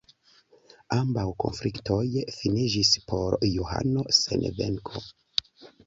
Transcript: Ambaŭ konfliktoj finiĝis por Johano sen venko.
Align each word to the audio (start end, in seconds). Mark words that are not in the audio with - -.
Ambaŭ 0.95 1.25
konfliktoj 1.43 2.01
finiĝis 2.39 2.95
por 3.13 3.39
Johano 3.53 4.09
sen 4.25 4.51
venko. 4.63 5.07